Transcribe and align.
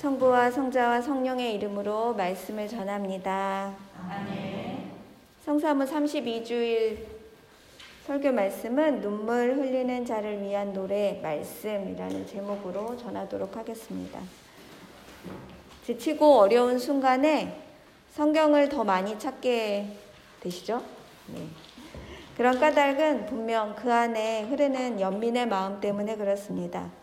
성부와 0.00 0.50
성자와 0.50 1.02
성령의 1.02 1.56
이름으로 1.56 2.14
말씀을 2.14 2.66
전합니다. 2.66 3.74
아멘. 4.08 4.92
성사무 5.44 5.84
32주일 5.84 7.04
설교 8.06 8.32
말씀은 8.32 9.02
눈물 9.02 9.54
흘리는 9.54 10.06
자를 10.06 10.40
위한 10.40 10.72
노래 10.72 11.20
말씀이라는 11.22 12.26
제목으로 12.26 12.96
전하도록 12.96 13.54
하겠습니다. 13.54 14.20
지치고 15.84 16.38
어려운 16.38 16.78
순간에 16.78 17.60
성경을 18.12 18.70
더 18.70 18.82
많이 18.82 19.18
찾게 19.18 19.98
되시죠? 20.40 20.82
네. 21.26 21.46
그런 22.38 22.58
까닭은 22.58 23.26
분명 23.26 23.74
그 23.76 23.92
안에 23.92 24.44
흐르는 24.44 24.98
연민의 24.98 25.46
마음 25.46 25.78
때문에 25.78 26.16
그렇습니다. 26.16 26.99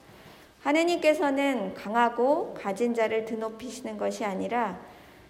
하느님께서는 0.68 1.74
강하고 1.74 2.54
가진 2.54 2.94
자를 2.94 3.24
드높이시는 3.24 3.98
것이 3.98 4.26
아니라 4.26 4.78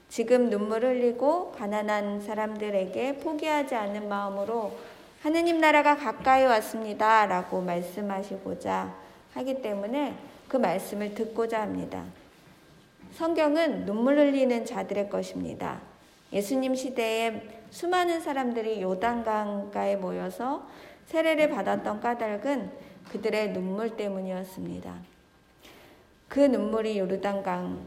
지금 0.09 0.49
눈물 0.49 0.84
흘리고 0.84 1.52
가난한 1.52 2.21
사람들에게 2.21 3.17
포기하지 3.17 3.76
않는 3.76 4.09
마음으로 4.09 4.76
하느님 5.21 5.59
나라가 5.59 5.95
가까이 5.95 6.43
왔습니다. 6.43 7.27
라고 7.27 7.62
말씀하시고자 7.62 8.95
하기 9.35 9.62
때문에 9.62 10.15
그 10.48 10.57
말씀을 10.57 11.13
듣고자 11.13 11.62
합니다. 11.62 12.04
성경은 13.13 13.85
눈물 13.85 14.17
흘리는 14.17 14.65
자들의 14.65 15.07
것입니다. 15.07 15.81
예수님 16.34 16.73
시대에 16.73 17.43
수많은 17.70 18.21
사람들이 18.21 18.81
요단강가에 18.81 19.98
모여서 19.98 20.67
세례를 21.05 21.49
받았던 21.49 21.99
까닭은 21.99 22.71
그들의 23.12 23.54
눈물 23.54 23.95
때문이었습니다. 23.95 25.16
그 26.27 26.40
눈물이 26.40 26.99
요르단강에 26.99 27.77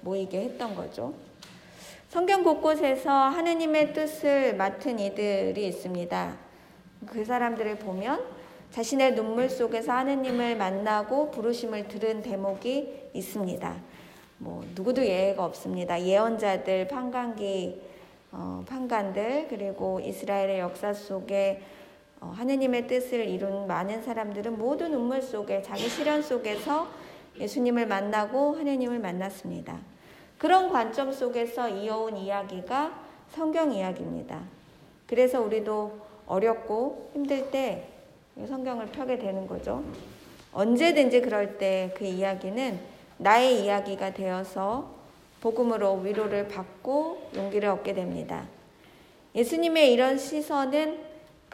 모이게 0.00 0.42
했던 0.42 0.74
거죠. 0.74 1.14
성경 2.08 2.44
곳곳에서 2.44 3.10
하느님의 3.10 3.92
뜻을 3.92 4.56
맡은 4.56 4.98
이들이 4.98 5.66
있습니다. 5.66 6.36
그 7.06 7.24
사람들을 7.24 7.76
보면 7.78 8.24
자신의 8.70 9.14
눈물 9.14 9.48
속에서 9.50 9.92
하느님을 9.92 10.56
만나고 10.56 11.30
부르심을 11.30 11.88
들은 11.88 12.22
대목이 12.22 13.10
있습니다. 13.12 13.74
뭐 14.38 14.64
누구도 14.74 15.04
예외가 15.04 15.44
없습니다. 15.44 16.00
예언자들, 16.00 16.88
판관기, 16.88 17.80
어, 18.32 18.64
판관들 18.68 19.46
그리고 19.48 20.00
이스라엘의 20.00 20.60
역사 20.60 20.92
속에 20.92 21.60
어, 21.60 21.85
하느님의 22.20 22.86
뜻을 22.86 23.26
이룬 23.28 23.66
많은 23.66 24.02
사람들은 24.02 24.58
모두 24.58 24.88
눈물 24.88 25.22
속에 25.22 25.62
자기 25.62 25.88
시련 25.88 26.22
속에서 26.22 26.88
예수님을 27.38 27.86
만나고 27.86 28.56
하느님을 28.56 28.98
만났습니다. 28.98 29.78
그런 30.38 30.70
관점 30.70 31.12
속에서 31.12 31.68
이어온 31.68 32.16
이야기가 32.16 32.92
성경 33.30 33.72
이야기입니다. 33.72 34.42
그래서 35.06 35.40
우리도 35.40 35.98
어렵고 36.26 37.10
힘들 37.14 37.50
때 37.50 37.88
성경을 38.36 38.86
펴게 38.86 39.18
되는 39.18 39.46
거죠. 39.46 39.82
언제든지 40.52 41.20
그럴 41.20 41.58
때 41.58 41.92
그 41.96 42.04
이야기는 42.04 42.78
나의 43.18 43.64
이야기가 43.64 44.12
되어서 44.12 44.94
복음으로 45.40 45.96
위로를 45.96 46.48
받고 46.48 47.30
용기를 47.36 47.68
얻게 47.68 47.94
됩니다. 47.94 48.46
예수님의 49.34 49.92
이런 49.92 50.18
시선은 50.18 50.98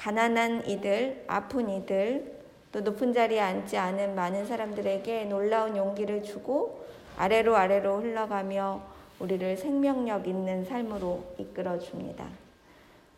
가난한 0.02 0.68
이들, 0.68 1.24
아픈 1.28 1.70
이들, 1.70 2.40
또 2.72 2.80
높은 2.80 3.12
자리에 3.12 3.38
앉지 3.38 3.76
않은 3.76 4.14
많은 4.14 4.46
사람들에게 4.46 5.26
놀라운 5.26 5.76
용기를 5.76 6.24
주고 6.24 6.84
아래로 7.16 7.54
아래로 7.54 8.00
흘러가며 8.00 8.82
우리를 9.20 9.56
생명력 9.56 10.26
있는 10.26 10.64
삶으로 10.64 11.22
이끌어 11.38 11.78
줍니다. 11.78 12.26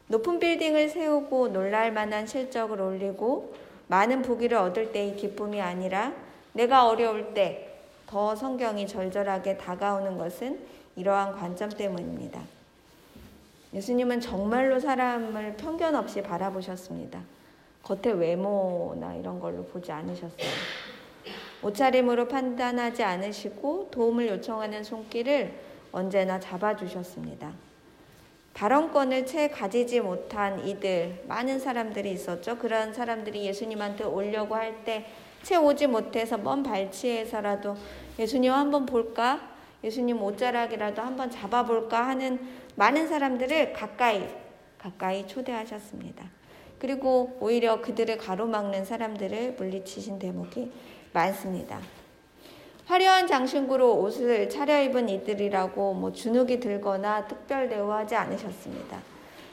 높은 0.08 0.38
빌딩을 0.38 0.90
세우고 0.90 1.48
놀랄 1.48 1.90
만한 1.92 2.26
실적을 2.26 2.80
올리고 2.80 3.54
많은 3.86 4.20
부귀를 4.20 4.58
얻을 4.58 4.92
때의 4.92 5.16
기쁨이 5.16 5.62
아니라 5.62 6.12
내가 6.52 6.86
어려울 6.86 7.32
때 7.32 7.74
더 8.14 8.36
성경이 8.36 8.86
절절하게 8.86 9.56
다가오는 9.56 10.16
것은 10.18 10.60
이러한 10.94 11.32
관점 11.32 11.68
때문입니다. 11.68 12.40
예수님은 13.74 14.20
정말로 14.20 14.78
사람을 14.78 15.56
편견 15.56 15.94
없이 15.94 16.22
바라보셨습니다. 16.22 17.20
겉의 17.82 18.18
외모나 18.18 19.14
이런 19.14 19.40
걸로 19.40 19.64
보지 19.64 19.92
않으셨어요. 19.92 20.48
옷차림으로 21.62 22.28
판단하지 22.28 23.02
않으시고 23.02 23.88
도움을 23.90 24.28
요청하는 24.28 24.84
손길을 24.84 25.52
언제나 25.92 26.38
잡아주셨습니다. 26.38 27.52
발언권을 28.54 29.26
채 29.26 29.48
가지지 29.48 30.00
못한 30.00 30.64
이들, 30.64 31.24
많은 31.26 31.58
사람들이 31.58 32.12
있었죠. 32.12 32.58
그런 32.58 32.94
사람들이 32.94 33.44
예수님한테 33.44 34.04
오려고 34.04 34.54
할 34.54 34.84
때 34.84 35.04
채 35.44 35.56
오지 35.56 35.88
못해서 35.88 36.38
먼 36.38 36.62
발치에서라도 36.62 37.76
예수님 38.18 38.50
한번 38.50 38.86
볼까? 38.86 39.53
예수님 39.84 40.22
옷자락이라도 40.22 41.02
한번 41.02 41.30
잡아볼까 41.30 42.06
하는 42.06 42.40
많은 42.74 43.06
사람들을 43.06 43.74
가까이, 43.74 44.26
가까이 44.78 45.28
초대하셨습니다. 45.28 46.24
그리고 46.78 47.36
오히려 47.38 47.82
그들을 47.82 48.16
가로막는 48.16 48.86
사람들을 48.86 49.52
물리치신 49.52 50.18
대목이 50.18 50.72
많습니다. 51.12 51.78
화려한 52.86 53.26
장신구로 53.26 54.00
옷을 54.00 54.48
차려입은 54.48 55.08
이들이라고 55.08 55.94
뭐 55.94 56.12
주눅이 56.12 56.60
들거나 56.60 57.26
특별 57.26 57.68
대우하지 57.68 58.14
않으셨습니다. 58.14 58.98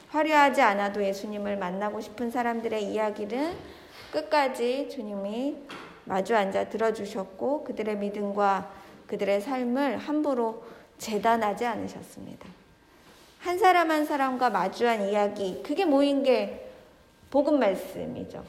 화려하지 0.08 0.60
않아도 0.62 1.04
예수님을 1.04 1.56
만나고 1.56 2.00
싶은 2.00 2.30
사람들의 2.30 2.84
이야기는 2.84 3.54
끝까지 4.12 4.88
주님이 4.90 5.56
마주 6.04 6.36
앉아 6.36 6.68
들어주셨고 6.68 7.64
그들의 7.64 7.96
믿음과 7.98 8.81
그들의 9.06 9.40
삶을 9.40 9.98
함부로 9.98 10.64
재단하지 10.98 11.66
않으셨습니다. 11.66 12.48
한 13.40 13.58
사람 13.58 13.90
한 13.90 14.04
사람과 14.04 14.50
마주한 14.50 15.08
이야기, 15.08 15.62
그게 15.62 15.84
모인 15.84 16.22
게 16.22 16.70
복음 17.30 17.58
말씀이죠. 17.58 18.44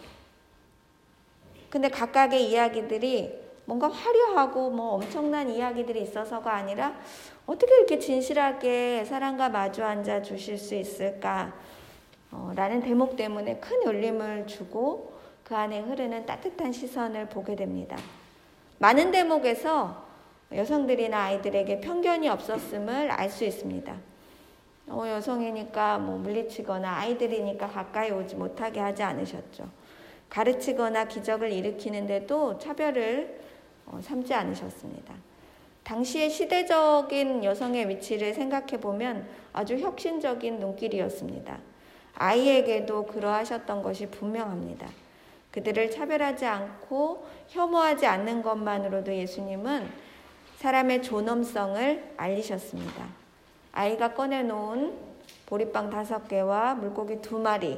근데 1.70 1.90
각각의 1.90 2.50
이야기들이 2.50 3.42
뭔가 3.66 3.90
화려하고 3.90 4.70
뭐 4.70 4.96
엄청난 4.96 5.50
이야기들이 5.50 6.02
있어서가 6.04 6.54
아니라 6.54 6.94
어떻게 7.46 7.76
이렇게 7.76 7.98
진실하게 7.98 9.06
사랑과 9.06 9.50
마주 9.50 9.84
앉아 9.84 10.22
주실 10.22 10.58
수 10.58 10.76
있을까? 10.76 11.54
어, 12.32 12.52
라는 12.56 12.82
대목 12.82 13.16
때문에 13.16 13.58
큰 13.58 13.84
울림을 13.84 14.48
주고 14.48 15.14
그 15.44 15.56
안에 15.56 15.80
흐르는 15.80 16.26
따뜻한 16.26 16.72
시선을 16.72 17.30
보게 17.30 17.56
됩니다. 17.56 17.98
많은 18.80 19.12
대목에서 19.12 20.03
여성들이나 20.56 21.18
아이들에게 21.24 21.82
편견이 21.82 22.30
없었음을 22.30 23.12
알 23.12 23.30
수 23.30 23.44
있습니다. 23.44 23.96
어, 24.88 25.04
여성이니까 25.08 25.98
뭐 25.98 26.18
물리치거나 26.18 26.98
아이들이니까 26.98 27.68
가까이 27.68 28.12
오지 28.12 28.36
못하게 28.36 28.80
하지 28.80 29.02
않으셨죠. 29.02 29.68
가르치거나 30.30 31.06
기적을 31.06 31.52
일으키는데도 31.52 32.58
차별을 32.58 33.42
어, 33.86 34.00
삼지 34.02 34.34
않으셨습니다. 34.34 35.14
당시의 35.84 36.30
시대적인 36.30 37.44
여성의 37.44 37.90
위치를 37.90 38.34
생각해 38.34 38.80
보면 38.80 39.28
아주 39.52 39.78
혁신적인 39.78 40.60
눈길이었습니다. 40.60 41.60
아이에게도 42.16 43.06
그러하셨던 43.08 43.84
것이 43.84 44.08
분명합니다. 44.08 44.88
그들을 45.52 45.92
차별하지 45.92 46.46
않고 46.46 47.28
혐오하지 47.50 48.06
않는 48.08 48.42
것만으로도 48.42 49.14
예수님은 49.14 49.88
사람의 50.64 51.04
존엄성을 51.04 52.14
알리셨습니다. 52.16 53.06
아이가 53.74 54.14
꺼내놓은 54.14 54.98
보리빵 55.46 55.90
다섯 55.90 56.26
개와 56.30 56.76
물고기 56.76 57.22
두 57.22 57.38
마리. 57.38 57.78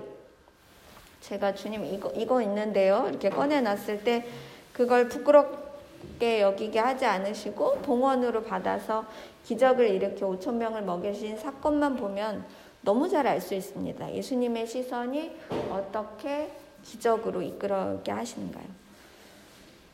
제가 1.20 1.56
주님 1.56 1.84
이거, 1.84 2.12
이거 2.12 2.44
있는데요. 2.44 3.08
이렇게 3.10 3.32
꺼내놨을 3.32 4.04
때 4.04 4.28
그걸 4.72 5.10
부끄럽게 5.10 6.42
여기게 6.42 6.78
하지 6.78 7.06
않으시고 7.06 7.80
봉헌으로 7.80 8.44
받아서 8.44 9.06
기적을 9.46 9.90
일으켜 9.90 10.28
5천 10.28 10.54
명을 10.54 10.84
먹이신 10.84 11.40
사건만 11.40 11.96
보면 11.96 12.46
너무 12.84 13.10
잘 13.10 13.26
알 13.26 13.42
수 13.42 13.56
있습니다. 13.56 14.14
예수님의 14.14 14.68
시선이 14.68 15.36
어떻게 15.72 16.52
기적으로 16.84 17.42
이끌어게 17.42 18.12
하시는가요? 18.12 18.85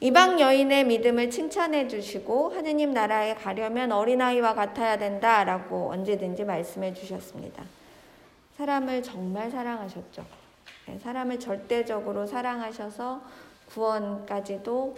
이방 0.03 0.39
여인의 0.39 0.85
믿음을 0.85 1.29
칭찬해 1.29 1.87
주시고 1.87 2.49
하느님 2.49 2.91
나라에 2.91 3.35
가려면 3.35 3.91
어린아이와 3.91 4.55
같아야 4.55 4.97
된다라고 4.97 5.91
언제든지 5.91 6.43
말씀해 6.43 6.95
주셨습니다. 6.95 7.63
사람을 8.57 9.03
정말 9.03 9.51
사랑하셨죠. 9.51 10.25
네, 10.87 10.97
사람을 10.97 11.39
절대적으로 11.39 12.25
사랑하셔서 12.25 13.21
구원까지도 13.69 14.95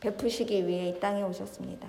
베푸시기 0.00 0.66
위해 0.66 0.90
이 0.90 1.00
땅에 1.00 1.22
오셨습니다. 1.22 1.88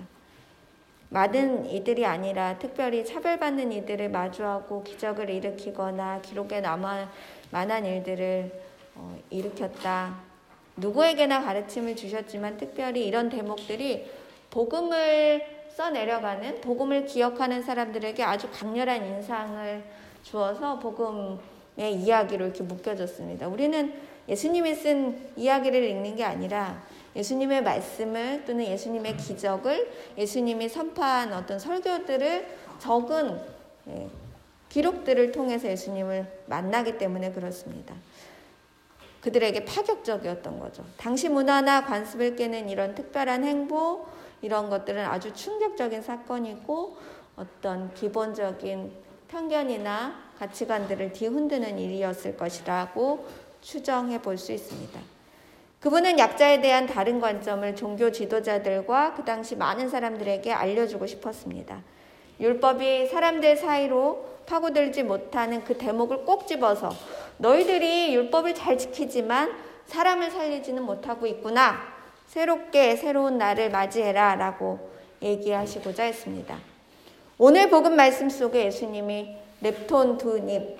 많은 1.10 1.66
이들이 1.66 2.06
아니라 2.06 2.58
특별히 2.58 3.04
차별받는 3.04 3.72
이들을 3.72 4.08
마주하고 4.08 4.84
기적을 4.84 5.28
일으키거나 5.28 6.22
기록에 6.22 6.62
남아 6.62 7.10
만한 7.50 7.84
일들을 7.84 8.52
어, 8.94 9.18
일으켰다. 9.28 10.27
누구에게나 10.78 11.42
가르침을 11.42 11.96
주셨지만 11.96 12.56
특별히 12.56 13.06
이런 13.06 13.28
대목들이 13.28 14.08
복음을 14.50 15.42
써내려가는 15.76 16.60
복음을 16.60 17.06
기억하는 17.06 17.62
사람들에게 17.62 18.22
아주 18.22 18.48
강렬한 18.50 19.04
인상을 19.04 19.84
주어서 20.22 20.78
복음의 20.78 21.94
이야기로 21.94 22.46
이렇게 22.46 22.62
묶여졌습니다. 22.62 23.46
우리는 23.48 23.92
예수님이 24.28 24.74
쓴 24.74 25.30
이야기를 25.36 25.82
읽는 25.82 26.16
게 26.16 26.24
아니라 26.24 26.82
예수님의 27.16 27.62
말씀을 27.62 28.44
또는 28.44 28.66
예수님의 28.66 29.16
기적을 29.16 29.90
예수님이 30.18 30.68
선포한 30.68 31.32
어떤 31.32 31.58
설교들을 31.58 32.46
적은 32.78 33.40
예, 33.88 34.08
기록들을 34.68 35.32
통해서 35.32 35.68
예수님을 35.68 36.26
만나기 36.46 36.98
때문에 36.98 37.32
그렇습니다. 37.32 37.94
그들에게 39.20 39.64
파격적이었던 39.64 40.60
거죠. 40.60 40.84
당시 40.96 41.28
문화나 41.28 41.84
관습을 41.84 42.36
깨는 42.36 42.68
이런 42.68 42.94
특별한 42.94 43.44
행보, 43.44 44.06
이런 44.42 44.70
것들은 44.70 45.04
아주 45.04 45.32
충격적인 45.32 46.02
사건이고 46.02 46.96
어떤 47.36 47.92
기본적인 47.94 48.92
편견이나 49.28 50.28
가치관들을 50.38 51.12
뒤흔드는 51.12 51.78
일이었을 51.78 52.36
것이라고 52.36 53.26
추정해 53.60 54.22
볼 54.22 54.38
수 54.38 54.52
있습니다. 54.52 55.00
그분은 55.80 56.18
약자에 56.18 56.60
대한 56.60 56.86
다른 56.86 57.20
관점을 57.20 57.76
종교 57.76 58.10
지도자들과 58.10 59.14
그 59.14 59.24
당시 59.24 59.54
많은 59.54 59.88
사람들에게 59.88 60.52
알려주고 60.52 61.06
싶었습니다. 61.06 61.82
율법이 62.40 63.06
사람들 63.06 63.56
사이로 63.56 64.26
파고들지 64.46 65.04
못하는 65.04 65.62
그 65.62 65.76
대목을 65.76 66.24
꼭 66.24 66.46
집어서 66.46 66.90
너희들이 67.38 68.14
율법을 68.14 68.54
잘 68.54 68.76
지키지만 68.76 69.52
사람을 69.86 70.30
살리지는 70.30 70.82
못하고 70.82 71.26
있구나. 71.26 71.76
새롭게 72.26 72.96
새로운 72.96 73.38
날을 73.38 73.70
맞이해라. 73.70 74.34
라고 74.34 74.90
얘기하시고자 75.22 76.04
했습니다. 76.04 76.58
오늘 77.38 77.70
복음 77.70 77.96
말씀 77.96 78.28
속에 78.28 78.66
예수님이 78.66 79.36
nep톤 79.60 80.18
두 80.18 80.38
잎, 80.38 80.76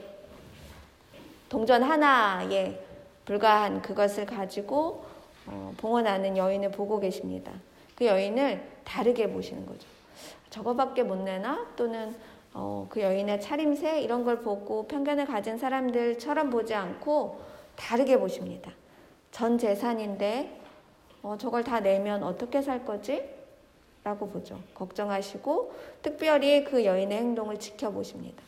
동전 1.48 1.82
하나에 1.82 2.78
불과한 3.24 3.82
그것을 3.82 4.26
가지고 4.26 5.04
어, 5.46 5.72
봉헌하는 5.78 6.36
여인을 6.36 6.70
보고 6.70 7.00
계십니다. 7.00 7.52
그 7.94 8.06
여인을 8.06 8.62
다르게 8.84 9.30
보시는 9.30 9.66
거죠. 9.66 9.86
저거밖에 10.50 11.02
못 11.02 11.16
내나? 11.16 11.66
또는 11.76 12.14
어, 12.54 12.86
그 12.88 13.00
여인의 13.00 13.40
차림새 13.40 14.00
이런 14.00 14.24
걸 14.24 14.40
보고 14.40 14.86
편견을 14.86 15.26
가진 15.26 15.58
사람들처럼 15.58 16.50
보지 16.50 16.74
않고 16.74 17.40
다르게 17.76 18.18
보십니다. 18.18 18.72
전 19.30 19.58
재산인데 19.58 20.60
어, 21.22 21.36
저걸 21.38 21.64
다 21.64 21.80
내면 21.80 22.22
어떻게 22.22 22.62
살 22.62 22.84
거지? 22.84 23.22
라고 24.04 24.28
보죠. 24.28 24.58
걱정하시고 24.74 25.72
특별히 26.02 26.64
그 26.64 26.84
여인의 26.84 27.18
행동을 27.18 27.58
지켜보십니다. 27.58 28.42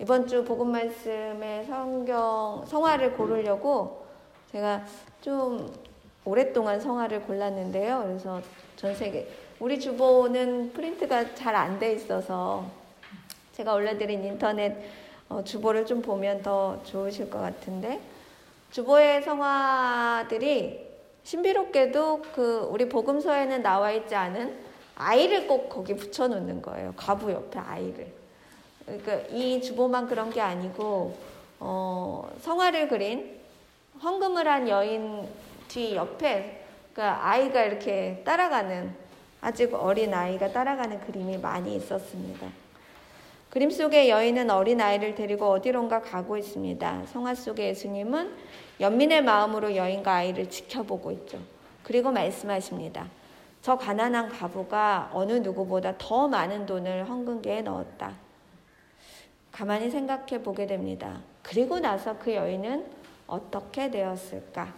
이번 0.00 0.26
주 0.26 0.44
복음 0.44 0.72
말씀의 0.72 1.66
성경 1.66 2.64
성화를 2.66 3.12
고르려고 3.14 4.04
제가 4.50 4.84
좀 5.20 5.72
오랫동안 6.24 6.80
성화를 6.80 7.22
골랐는데요. 7.22 8.02
그래서 8.06 8.40
전 8.76 8.94
세계 8.94 9.28
우리 9.60 9.78
주보는 9.78 10.72
프린트가 10.72 11.34
잘 11.34 11.54
안 11.54 11.78
돼 11.78 11.92
있어서 11.92 12.64
제가 13.52 13.74
올려드린 13.74 14.24
인터넷 14.24 14.76
어, 15.28 15.42
주보를 15.44 15.86
좀 15.86 16.02
보면 16.02 16.42
더 16.42 16.82
좋으실 16.84 17.30
것 17.30 17.40
같은데 17.40 18.00
주보의 18.70 19.22
성화들이 19.22 20.92
신비롭게도 21.24 22.22
그 22.34 22.68
우리 22.70 22.88
복음서에는 22.88 23.62
나와 23.62 23.92
있지 23.92 24.14
않은 24.14 24.58
아이를 24.96 25.46
꼭 25.46 25.68
거기 25.68 25.94
붙여놓는 25.94 26.62
거예요. 26.62 26.92
가부 26.96 27.30
옆에 27.30 27.58
아이를. 27.58 28.12
그러니까 28.84 29.14
이 29.30 29.60
주보만 29.60 30.06
그런 30.06 30.30
게 30.30 30.40
아니고 30.40 31.16
어, 31.60 32.30
성화를 32.40 32.88
그린 32.88 33.40
헌금을 34.02 34.48
한 34.48 34.68
여인 34.68 35.28
뒤 35.68 35.94
옆에 35.94 36.64
그러니까 36.92 37.26
아이가 37.26 37.62
이렇게 37.62 38.22
따라가는 38.24 38.94
아직 39.40 39.72
어린 39.74 40.12
아이가 40.12 40.50
따라가는 40.50 41.00
그림이 41.00 41.38
많이 41.38 41.76
있었습니다. 41.76 42.61
그림 43.52 43.68
속의 43.68 44.08
여인은 44.08 44.48
어린 44.48 44.80
아이를 44.80 45.14
데리고 45.14 45.50
어디론가 45.50 46.00
가고 46.00 46.38
있습니다. 46.38 47.02
성화 47.04 47.34
속의 47.34 47.68
예수님은 47.68 48.34
연민의 48.80 49.22
마음으로 49.24 49.76
여인과 49.76 50.10
아이를 50.10 50.48
지켜보고 50.48 51.12
있죠. 51.12 51.38
그리고 51.82 52.10
말씀하십니다. 52.10 53.08
저 53.60 53.76
가난한 53.76 54.30
가부가 54.30 55.10
어느 55.12 55.32
누구보다 55.32 55.96
더 55.98 56.28
많은 56.28 56.64
돈을 56.64 57.06
헌금계에 57.10 57.60
넣었다. 57.60 58.14
가만히 59.50 59.90
생각해 59.90 60.42
보게 60.42 60.66
됩니다. 60.66 61.20
그리고 61.42 61.78
나서 61.78 62.16
그 62.18 62.34
여인은 62.34 62.86
어떻게 63.26 63.90
되었을까? 63.90 64.72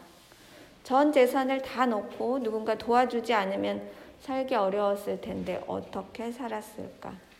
전 0.82 1.12
재산을 1.12 1.62
다 1.62 1.86
놓고 1.86 2.42
누군가 2.42 2.76
도와주지 2.76 3.34
않으면 3.34 3.88
살기 4.18 4.56
어려웠을 4.56 5.20
텐데 5.20 5.62
어떻게 5.68 6.32
살았을까? 6.32 7.33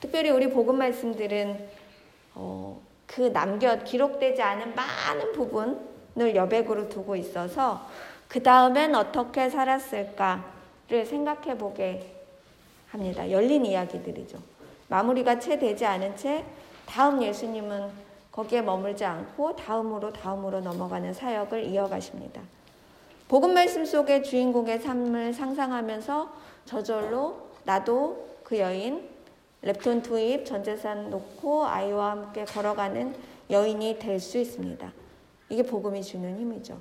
특별히 0.00 0.30
우리 0.30 0.50
복음 0.50 0.78
말씀들은 0.78 1.68
어, 2.34 2.80
그 3.06 3.32
남겨 3.32 3.82
기록되지 3.82 4.40
않은 4.40 4.74
많은 4.74 5.32
부분을 5.32 6.34
여백으로 6.34 6.88
두고 6.88 7.16
있어서 7.16 7.86
그 8.28 8.42
다음엔 8.42 8.94
어떻게 8.94 9.50
살았을까를 9.50 11.04
생각해 11.04 11.58
보게 11.58 12.14
합니다. 12.88 13.30
열린 13.30 13.66
이야기들이죠. 13.66 14.38
마무리가 14.88 15.38
채 15.38 15.58
되지 15.58 15.84
않은 15.84 16.16
채 16.16 16.44
다음 16.86 17.22
예수님은 17.22 17.90
거기에 18.32 18.62
머물지 18.62 19.04
않고 19.04 19.56
다음으로 19.56 20.12
다음으로 20.12 20.60
넘어가는 20.60 21.12
사역을 21.12 21.64
이어가십니다. 21.64 22.40
복음 23.28 23.54
말씀 23.54 23.84
속의 23.84 24.24
주인공의 24.24 24.80
삶을 24.80 25.34
상상하면서 25.34 26.32
저절로 26.64 27.48
나도 27.64 28.28
그 28.42 28.58
여인 28.58 29.08
랩톤 29.62 30.02
투입 30.02 30.46
전재산 30.46 31.10
놓고 31.10 31.66
아이와 31.66 32.10
함께 32.12 32.44
걸어가는 32.44 33.14
여인이 33.50 33.98
될 33.98 34.20
수 34.20 34.38
있습니다. 34.38 34.92
이게 35.48 35.62
복음이 35.62 36.02
주는 36.02 36.38
힘이죠. 36.38 36.78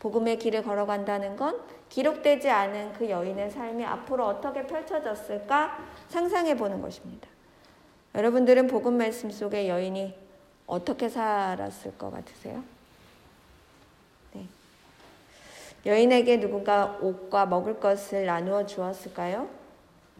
복음의 0.00 0.38
길을 0.38 0.62
걸어간다는 0.62 1.36
건 1.36 1.60
기록되지 1.88 2.48
않은 2.48 2.92
그 2.94 3.08
여인의 3.08 3.50
삶이 3.50 3.84
앞으로 3.84 4.26
어떻게 4.26 4.66
펼쳐졌을까 4.66 5.78
상상해 6.08 6.56
보는 6.56 6.80
것입니다. 6.80 7.28
여러분들은 8.14 8.66
복음 8.66 8.98
말씀 8.98 9.30
속에 9.30 9.68
여인이 9.68 10.14
어떻게 10.66 11.08
살았을 11.08 11.96
것 11.96 12.10
같으세요? 12.10 12.62
네. 14.32 14.46
여인에게 15.86 16.40
누군가 16.40 16.98
옷과 17.00 17.46
먹을 17.46 17.78
것을 17.78 18.26
나누어 18.26 18.66
주었을까요? 18.66 19.48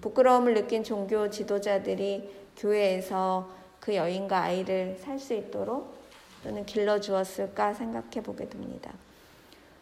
부끄러움을 0.01 0.55
느낀 0.55 0.83
종교 0.83 1.31
지도자들이 1.31 2.31
교회에서 2.57 3.51
그 3.81 3.95
여인과 3.95 4.43
아이를 4.43 4.97
살 4.99 5.19
수 5.19 5.35
있도록 5.35 5.95
또는 6.43 6.65
길러 6.65 7.01
주었을까 7.01 7.75
생각해 7.75 8.23
보게 8.23 8.49
됩니다. 8.49 8.93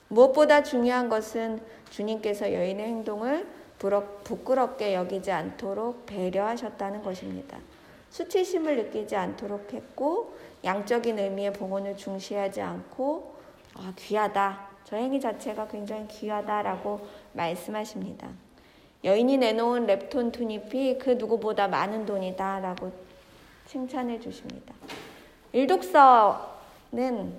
무엇보다 0.08 0.62
중요한 0.62 1.08
것은 1.08 1.60
주님께서 1.90 2.52
여인의 2.52 2.86
행동을 2.86 3.46
부끄럽게 4.24 4.94
여기지 4.94 5.30
않도록 5.30 6.06
배려하셨다는 6.06 7.02
것입니다. 7.02 7.58
수치심을 8.10 8.76
느끼지 8.76 9.14
않도록 9.14 9.72
했고 9.72 10.36
양적인 10.64 11.18
의미의 11.18 11.52
봉헌을 11.52 11.96
중시하지 11.96 12.60
않고 12.60 13.36
아, 13.74 13.92
귀하다. 13.96 14.68
저 14.84 14.96
행위 14.96 15.20
자체가 15.20 15.68
굉장히 15.68 16.08
귀하다라고 16.08 17.06
말씀하십니다. 17.34 18.28
여인이 19.04 19.36
내놓은 19.36 19.86
랩톤 19.86 20.32
투닙이 20.32 20.98
그 20.98 21.10
누구보다 21.10 21.68
많은 21.68 22.04
돈이다 22.04 22.60
라고 22.60 22.90
칭찬해 23.66 24.18
주십니다. 24.20 24.74
일독서는 25.52 27.32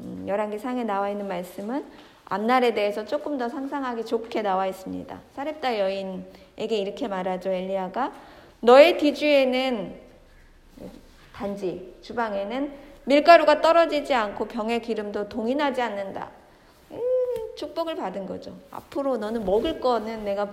음, 0.00 0.24
열왕기 0.26 0.58
상에 0.58 0.82
나와 0.84 1.10
있는 1.10 1.28
말씀은 1.28 1.84
앞날에 2.24 2.74
대해서 2.74 3.04
조금 3.04 3.38
더 3.38 3.48
상상하기 3.48 4.04
좋게 4.04 4.42
나와 4.42 4.66
있습니다. 4.66 5.20
사렙다 5.34 5.78
여인에게 5.78 6.76
이렇게 6.76 7.08
말하죠. 7.08 7.50
엘리야가 7.50 8.12
너의 8.60 8.98
뒤주에는 8.98 9.94
단지 11.34 11.94
주방에는 12.02 12.72
밀가루가 13.04 13.60
떨어지지 13.60 14.14
않고 14.14 14.46
병의 14.46 14.82
기름도 14.82 15.28
동인하지 15.28 15.80
않는다. 15.82 16.30
음, 16.92 17.00
축복을 17.56 17.96
받은 17.96 18.26
거죠. 18.26 18.54
앞으로 18.70 19.16
너는 19.16 19.44
먹을 19.44 19.80
거는 19.80 20.24
내가 20.24 20.48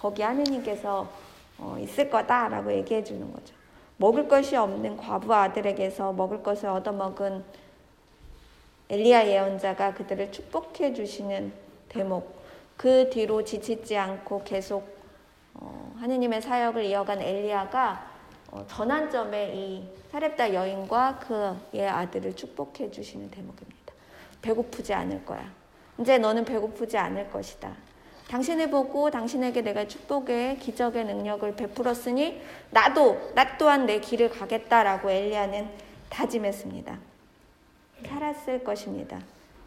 거기 0.00 0.22
하느님께서 0.22 1.06
어, 1.58 1.76
있을 1.78 2.08
거다라고 2.08 2.72
얘기해 2.72 3.04
주는 3.04 3.30
거죠. 3.32 3.54
먹을 3.98 4.26
것이 4.28 4.56
없는 4.56 4.96
과부 4.96 5.34
아들에게서 5.34 6.14
먹을 6.14 6.42
것을 6.42 6.70
얻어먹은 6.70 7.44
엘리야 8.88 9.26
예언자가 9.26 9.92
그들을 9.92 10.32
축복해 10.32 10.94
주시는 10.94 11.52
대목. 11.90 12.40
그 12.78 13.10
뒤로 13.10 13.44
지치지 13.44 13.96
않고 13.96 14.42
계속 14.42 14.98
어, 15.52 15.94
하느님의 15.98 16.40
사역을 16.40 16.84
이어간 16.86 17.20
엘리야가 17.20 18.10
어, 18.52 18.64
전환점에 18.68 19.52
이 19.54 19.84
사렙다 20.10 20.54
여인과 20.54 21.18
그의 21.18 21.86
아들을 21.86 22.34
축복해 22.34 22.90
주시는 22.90 23.30
대목입니다. 23.30 23.92
배고프지 24.40 24.94
않을 24.94 25.26
거야. 25.26 25.52
이제 25.98 26.16
너는 26.16 26.46
배고프지 26.46 26.96
않을 26.96 27.30
것이다. 27.30 27.76
당신을 28.30 28.70
보고 28.70 29.10
당신에게 29.10 29.60
내가 29.62 29.88
축복의 29.88 30.58
기적의 30.58 31.04
능력을 31.04 31.56
베풀었으니 31.56 32.40
나도 32.70 33.32
나 33.34 33.58
또한 33.58 33.86
내 33.86 33.98
길을 33.98 34.30
가겠다라고 34.30 35.10
엘리야는 35.10 35.68
다짐했습니다. 36.08 36.96
살았을 38.06 38.62
것입니다. 38.62 39.20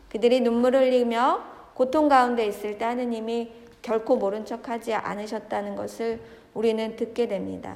그들이 0.08 0.40
눈물을 0.40 0.80
흘리며 0.80 1.44
고통 1.74 2.08
가운데 2.08 2.46
있을 2.48 2.78
때 2.78 2.86
하느님이 2.86 3.52
결코 3.82 4.16
모른 4.16 4.46
척하지 4.46 4.94
않으셨다는 4.94 5.76
것을 5.76 6.22
우리는 6.54 6.96
듣게 6.96 7.28
됩니다. 7.28 7.76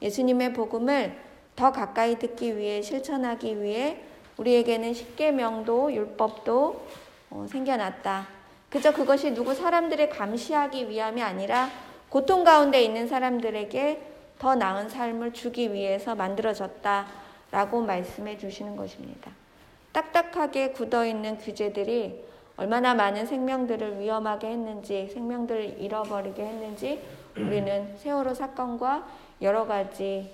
예수님의 0.00 0.54
복음을 0.54 1.14
더 1.54 1.72
가까이 1.72 2.18
듣기 2.18 2.56
위해 2.56 2.80
실천하기 2.80 3.62
위해 3.62 4.00
우리에게는 4.38 4.94
십계명도 4.94 5.92
율법도 5.92 6.86
어, 7.28 7.46
생겨났다. 7.50 8.41
그저 8.72 8.90
그것이 8.90 9.34
누구 9.34 9.54
사람들을 9.54 10.08
감시하기 10.08 10.88
위함이 10.88 11.22
아니라 11.22 11.68
고통 12.08 12.42
가운데 12.42 12.82
있는 12.82 13.06
사람들에게 13.06 14.00
더 14.38 14.54
나은 14.54 14.88
삶을 14.88 15.34
주기 15.34 15.74
위해서 15.74 16.14
만들어졌다라고 16.14 17.82
말씀해 17.82 18.38
주시는 18.38 18.76
것입니다. 18.76 19.30
딱딱하게 19.92 20.70
굳어 20.70 21.04
있는 21.04 21.36
규제들이 21.36 22.24
얼마나 22.56 22.94
많은 22.94 23.26
생명들을 23.26 24.00
위험하게 24.00 24.48
했는지, 24.48 25.08
생명들을 25.12 25.78
잃어버리게 25.78 26.42
했는지 26.42 27.02
우리는 27.36 27.94
세월호 27.98 28.34
사건과 28.34 29.06
여러 29.42 29.66
가지 29.66 30.30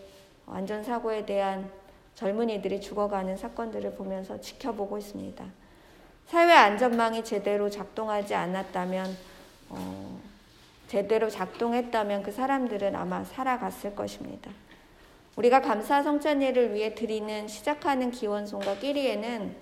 안전사고에 0.46 1.26
대한 1.26 1.70
젊은이들이 2.14 2.80
죽어가는 2.80 3.36
사건들을 3.36 3.94
보면서 3.94 4.40
지켜보고 4.40 4.98
있습니다. 4.98 5.44
사회 6.28 6.52
안전망이 6.52 7.24
제대로 7.24 7.70
작동하지 7.70 8.34
않았다면, 8.34 9.16
어, 9.70 10.20
제대로 10.86 11.30
작동했다면 11.30 12.22
그 12.22 12.30
사람들은 12.32 12.94
아마 12.94 13.24
살아갔을 13.24 13.94
것입니다. 13.94 14.50
우리가 15.36 15.62
감사 15.62 16.02
성찬예를 16.02 16.74
위해 16.74 16.94
드리는 16.94 17.48
시작하는 17.48 18.10
기원송과 18.10 18.76
끼리에는 18.76 19.56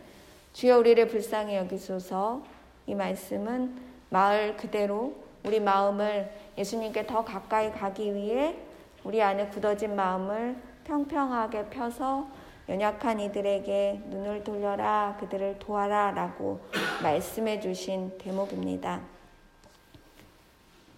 주여 0.55 0.79
우리를 0.79 1.07
불쌍히 1.07 1.55
여기소서 1.55 2.43
이 2.87 2.97
말씀은 2.97 3.77
마을 4.11 4.57
그대로 4.57 5.15
우리 5.45 5.61
마음을 5.61 6.33
예수님께 6.59 7.07
더 7.07 7.25
가까이 7.25 7.71
가기 7.71 8.13
위해 8.13 8.57
우리 9.05 9.23
안에 9.23 9.49
굳어진 9.49 9.95
마음을 9.95 10.57
평평하게 10.83 11.67
펴서 11.67 12.27
연약한 12.69 13.21
이들에게 13.21 14.01
눈을 14.07 14.43
돌려라 14.43 15.17
그들을 15.21 15.59
도와라 15.61 16.11
라고 16.11 16.61
말씀해 17.03 17.61
주신 17.61 18.19
대목입니다. 18.19 19.01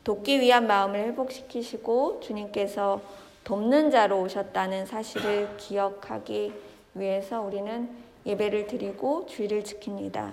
돕기 0.03 0.41
위한 0.41 0.67
마음을 0.67 1.01
회복시키시고 1.09 2.21
주님께서 2.21 3.03
돕는 3.45 3.91
자로 3.91 4.23
오셨다는 4.23 4.87
사실을 4.87 5.57
기억하기 5.59 6.53
위해서 6.95 7.43
우리는 7.43 7.91
예배를 8.25 8.67
드리고 8.67 9.27
주의를 9.27 9.63
지킵니다. 9.63 10.33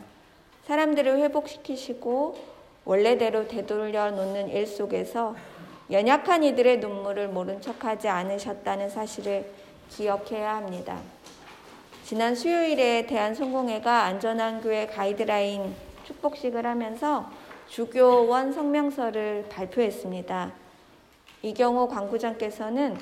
사람들을 0.65 1.17
회복시키시고 1.19 2.35
원래대로 2.85 3.47
되돌려 3.47 4.11
놓는 4.11 4.49
일 4.49 4.65
속에서 4.65 5.35
연약한 5.91 6.43
이들의 6.43 6.79
눈물을 6.79 7.27
모른 7.27 7.61
척하지 7.61 8.07
않으셨다는 8.07 8.89
사실을 8.89 9.51
기억해야 9.89 10.55
합니다. 10.55 10.99
지난 12.05 12.35
수요일에 12.35 13.07
대한성공회가 13.07 14.03
안전한 14.03 14.61
교회 14.61 14.85
가이드라인 14.85 15.73
축복식을 16.03 16.63
하면서 16.63 17.31
주교원 17.67 18.53
성명서를 18.53 19.47
발표했습니다. 19.49 20.51
이경호 21.41 21.87
광부장께서는 21.87 22.95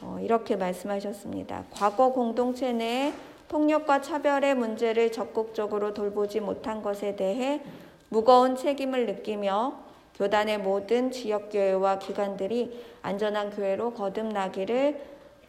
어, 0.00 0.18
이렇게 0.20 0.56
말씀하셨습니다. 0.56 1.66
과거 1.70 2.10
공동체 2.10 2.72
내에 2.72 3.12
폭력과 3.46 4.02
차별의 4.02 4.56
문제를 4.56 5.12
적극적으로 5.12 5.94
돌보지 5.94 6.40
못한 6.40 6.82
것에 6.82 7.14
대해 7.14 7.62
무거운 8.08 8.56
책임을 8.56 9.06
느끼며 9.06 9.78
교단의 10.16 10.58
모든 10.58 11.12
지역교회와 11.12 12.00
기관들이 12.00 12.84
안전한 13.00 13.50
교회로 13.50 13.94
거듭나기를 13.94 15.00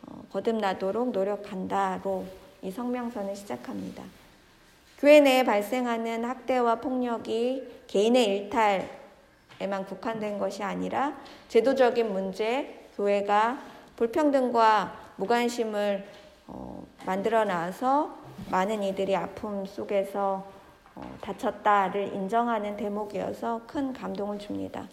어, 0.07 0.21
거듭나도록 0.31 1.09
노력한다로 1.09 2.44
이 2.65 2.71
성명서는 2.71 3.35
시작합니다. 3.35 4.03
교회 4.97 5.19
내에 5.19 5.43
발생하는 5.43 6.25
학대와 6.25 6.75
폭력이 6.75 7.83
개인의 7.85 8.25
일탈에만 8.25 9.85
국한된 9.87 10.39
것이 10.39 10.63
아니라 10.63 11.15
제도적인 11.47 12.11
문제, 12.11 12.87
교회가 12.97 13.59
불평등과 13.97 15.13
무관심을 15.17 16.07
어, 16.47 16.83
만들어 17.05 17.45
놔서 17.45 18.17
많은 18.49 18.81
이들이 18.81 19.15
아픔 19.15 19.67
속에서 19.67 20.47
어, 20.95 21.17
다쳤다를 21.21 22.15
인정하는 22.15 22.77
대목이어서 22.77 23.61
큰 23.67 23.93
감동을 23.93 24.39
줍니다. 24.39 24.87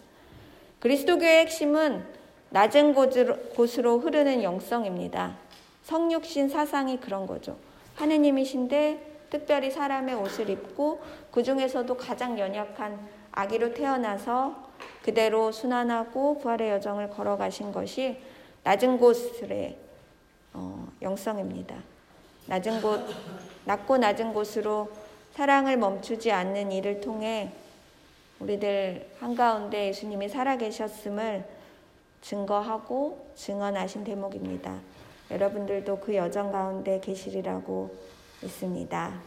그리스도교의 0.79 1.39
핵심은 1.45 2.05
낮은 2.51 2.93
곳으로, 2.93 3.97
흐르는 3.97 4.43
영성입니다. 4.43 5.37
성육신 5.83 6.49
사상이 6.49 6.99
그런 6.99 7.27
거죠. 7.27 7.57
하느님이신데 7.95 9.13
특별히 9.29 9.71
사람의 9.71 10.15
옷을 10.15 10.49
입고 10.49 11.01
그 11.31 11.43
중에서도 11.43 11.95
가장 11.97 12.37
연약한 12.37 12.99
아기로 13.31 13.73
태어나서 13.73 14.71
그대로 15.01 15.51
순환하고 15.51 16.39
부활의 16.39 16.71
여정을 16.71 17.09
걸어가신 17.09 17.71
것이 17.71 18.17
낮은 18.63 18.97
곳의 18.97 19.77
어, 20.53 20.87
영성입니다. 21.01 21.75
낮은 22.45 22.81
곳, 22.81 23.01
낮고 23.65 23.97
낮은 23.97 24.33
곳으로 24.33 24.89
사랑을 25.33 25.77
멈추지 25.77 26.31
않는 26.31 26.71
일을 26.71 27.01
통해 27.01 27.51
우리들 28.39 29.09
한가운데 29.19 29.87
예수님이 29.87 30.29
살아계셨음을 30.29 31.43
증거하고 32.21 33.31
증언하신 33.35 34.03
대목입니다. 34.03 34.79
여러분들도 35.33 35.99
그 35.99 36.15
여정 36.15 36.51
가운데 36.51 36.99
계시리라고 36.99 37.89
믿습니다. 38.43 39.19